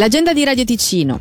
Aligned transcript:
L'agenda 0.00 0.32
di 0.32 0.42
Radio 0.44 0.64
Ticino. 0.64 1.20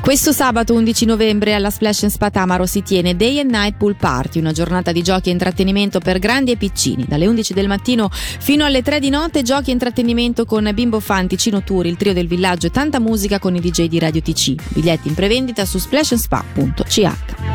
Questo 0.00 0.30
sabato 0.30 0.74
11 0.74 1.06
novembre 1.06 1.54
alla 1.54 1.70
Splash 1.70 2.06
Spa 2.06 2.30
Tamaro 2.30 2.66
si 2.66 2.82
tiene 2.82 3.16
Day 3.16 3.40
and 3.40 3.50
Night 3.50 3.78
Pool 3.78 3.96
Party, 3.96 4.38
una 4.38 4.52
giornata 4.52 4.92
di 4.92 5.02
giochi 5.02 5.30
e 5.30 5.32
intrattenimento 5.32 5.98
per 5.98 6.20
grandi 6.20 6.52
e 6.52 6.56
piccini. 6.56 7.04
Dalle 7.08 7.26
11 7.26 7.52
del 7.52 7.66
mattino 7.66 8.10
fino 8.12 8.64
alle 8.64 8.80
3 8.82 9.00
di 9.00 9.10
notte 9.10 9.42
giochi 9.42 9.70
e 9.70 9.72
intrattenimento 9.72 10.44
con 10.44 10.70
Bimbo 10.72 11.00
Fan, 11.00 11.26
Ticino 11.26 11.64
Tour, 11.64 11.86
il 11.86 11.96
trio 11.96 12.12
del 12.12 12.28
villaggio 12.28 12.68
e 12.68 12.70
tanta 12.70 13.00
musica 13.00 13.40
con 13.40 13.56
i 13.56 13.60
DJ 13.60 13.88
di 13.88 13.98
Radio 13.98 14.22
Ticino. 14.22 14.62
Biglietti 14.68 15.08
in 15.08 15.14
prevendita 15.14 15.64
su 15.64 15.78
splashandspa.ch. 15.78 17.51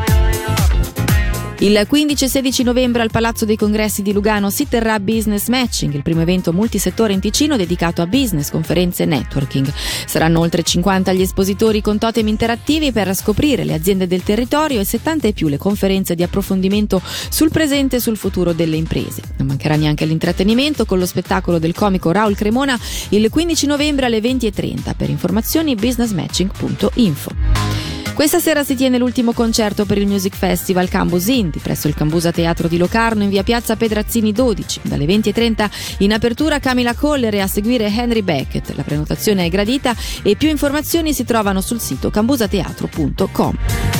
Il 1.60 1.86
15 1.88 2.24
e 2.24 2.28
16 2.28 2.62
novembre 2.62 3.02
al 3.02 3.10
Palazzo 3.10 3.44
dei 3.44 3.56
Congressi 3.56 4.02
di 4.02 4.12
Lugano 4.12 4.48
si 4.48 4.68
terrà 4.68 5.00
Business 5.00 5.48
Matching, 5.48 5.92
il 5.92 6.04
primo 6.04 6.20
evento 6.20 6.52
multisettore 6.52 7.14
in 7.14 7.18
Ticino 7.18 7.56
dedicato 7.56 8.00
a 8.00 8.06
business, 8.06 8.50
conferenze 8.50 9.02
e 9.02 9.06
networking. 9.06 9.68
Saranno 10.06 10.38
oltre 10.38 10.62
50 10.62 11.12
gli 11.12 11.20
espositori 11.20 11.80
con 11.80 11.98
totem 11.98 12.28
interattivi 12.28 12.92
per 12.92 13.12
scoprire 13.12 13.64
le 13.64 13.74
aziende 13.74 14.06
del 14.06 14.22
territorio 14.22 14.78
e 14.78 14.84
70 14.84 15.26
e 15.26 15.32
più 15.32 15.48
le 15.48 15.56
conferenze 15.56 16.14
di 16.14 16.22
approfondimento 16.22 17.02
sul 17.28 17.50
presente 17.50 17.96
e 17.96 18.00
sul 18.00 18.16
futuro 18.16 18.52
delle 18.52 18.76
imprese. 18.76 19.22
Non 19.38 19.48
mancherà 19.48 19.74
neanche 19.74 20.04
l'intrattenimento 20.04 20.84
con 20.84 21.00
lo 21.00 21.06
spettacolo 21.06 21.58
del 21.58 21.74
comico 21.74 22.12
Raul 22.12 22.36
Cremona 22.36 22.78
il 23.08 23.28
15 23.28 23.66
novembre 23.66 24.06
alle 24.06 24.20
20.30. 24.20 24.94
Per 24.96 25.10
informazioni 25.10 25.74
businessmatching.info. 25.74 27.37
Questa 28.18 28.40
sera 28.40 28.64
si 28.64 28.74
tiene 28.74 28.98
l'ultimo 28.98 29.32
concerto 29.32 29.84
per 29.84 29.96
il 29.96 30.08
Music 30.08 30.34
Festival 30.34 30.88
Cambus 30.88 31.28
Indie 31.28 31.60
presso 31.62 31.86
il 31.86 31.94
Cambusa 31.94 32.32
Teatro 32.32 32.66
di 32.66 32.76
Locarno 32.76 33.22
in 33.22 33.28
via 33.28 33.44
Piazza 33.44 33.76
Pedrazzini 33.76 34.32
12. 34.32 34.80
Dalle 34.82 35.04
20.30 35.04 35.70
in 35.98 36.12
apertura 36.12 36.58
Camila 36.58 36.96
Coller 36.96 37.32
e 37.36 37.38
a 37.38 37.46
seguire 37.46 37.86
Henry 37.86 38.22
Beckett. 38.22 38.74
La 38.74 38.82
prenotazione 38.82 39.44
è 39.44 39.48
gradita 39.48 39.94
e 40.24 40.34
più 40.34 40.48
informazioni 40.48 41.12
si 41.12 41.24
trovano 41.24 41.60
sul 41.60 41.78
sito 41.78 42.10
cambusateatro.com. 42.10 43.97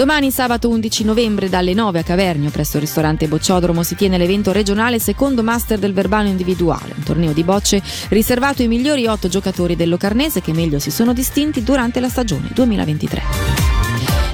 Domani 0.00 0.30
sabato 0.30 0.70
11 0.70 1.04
novembre 1.04 1.50
dalle 1.50 1.74
9 1.74 1.98
a 1.98 2.02
Cavernio 2.02 2.48
presso 2.48 2.78
il 2.78 2.84
ristorante 2.84 3.28
Bocciodromo 3.28 3.82
si 3.82 3.96
tiene 3.96 4.16
l'evento 4.16 4.50
regionale 4.50 4.98
secondo 4.98 5.42
master 5.42 5.78
del 5.78 5.92
verbano 5.92 6.28
individuale, 6.28 6.94
un 6.96 7.02
torneo 7.02 7.34
di 7.34 7.44
bocce 7.44 7.82
riservato 8.08 8.62
ai 8.62 8.68
migliori 8.68 9.06
otto 9.06 9.28
giocatori 9.28 9.76
del 9.76 9.90
Locarnese 9.90 10.40
che 10.40 10.54
meglio 10.54 10.78
si 10.78 10.90
sono 10.90 11.12
distinti 11.12 11.62
durante 11.62 12.00
la 12.00 12.08
stagione 12.08 12.48
2023. 12.54 13.22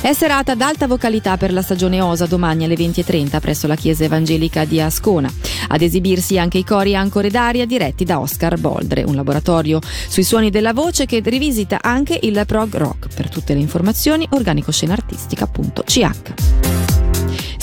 È 0.02 0.12
serata 0.12 0.52
ad 0.52 0.60
alta 0.60 0.86
vocalità 0.86 1.36
per 1.36 1.52
la 1.52 1.62
stagione 1.62 2.00
Osa 2.00 2.26
domani 2.26 2.62
alle 2.62 2.76
20.30 2.76 3.40
presso 3.40 3.66
la 3.66 3.74
chiesa 3.74 4.04
evangelica 4.04 4.64
di 4.64 4.80
Ascona. 4.80 5.28
Ad 5.68 5.82
esibirsi 5.82 6.38
anche 6.38 6.58
i 6.58 6.64
cori 6.64 6.94
Ancore 6.94 7.30
d'aria 7.30 7.66
diretti 7.66 8.04
da 8.04 8.20
Oscar 8.20 8.58
Boldre, 8.58 9.02
un 9.02 9.14
laboratorio 9.14 9.80
sui 10.08 10.22
suoni 10.22 10.50
della 10.50 10.72
voce 10.72 11.06
che 11.06 11.20
rivisita 11.24 11.78
anche 11.80 12.18
il 12.22 12.42
prog 12.46 12.76
rock. 12.76 13.14
Per 13.14 13.28
tutte 13.28 13.54
le 13.54 13.60
informazioni 13.60 14.26
organicoscenartistica.ch. 14.30 16.84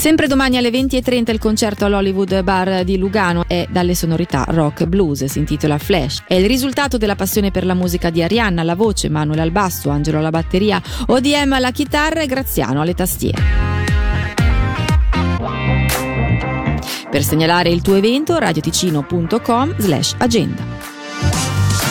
Sempre 0.03 0.27
domani 0.27 0.57
alle 0.57 0.69
20.30 0.69 1.31
il 1.31 1.39
concerto 1.39 1.85
all'Hollywood 1.85 2.43
Bar 2.43 2.83
di 2.83 2.97
Lugano 2.97 3.45
è 3.47 3.65
dalle 3.69 3.95
sonorità 3.95 4.43
rock 4.49 4.83
blues, 4.83 5.23
si 5.23 5.39
intitola 5.39 5.77
Flash. 5.77 6.23
È 6.27 6.33
il 6.33 6.45
risultato 6.45 6.97
della 6.97 7.15
passione 7.15 7.51
per 7.51 7.65
la 7.65 7.73
musica 7.73 8.09
di 8.09 8.21
Arianna 8.21 8.59
alla 8.59 8.75
voce, 8.75 9.07
Manuel 9.07 9.39
al 9.39 9.51
basso, 9.51 9.89
Angelo 9.89 10.17
alla 10.17 10.29
batteria, 10.29 10.81
ODM 11.07 11.53
alla 11.53 11.71
chitarra 11.71 12.19
e 12.19 12.25
Graziano 12.25 12.81
alle 12.81 12.95
tastiere. 12.95 13.72
Per 17.13 17.23
segnalare 17.23 17.69
il 17.69 17.83
tuo 17.83 17.93
evento 17.93 18.39
radioticino.com 18.39 19.75
slash 19.77 20.15
agenda. 20.17 20.92